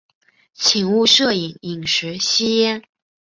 [0.55, 2.83] 请勿摄影、饮食、吸烟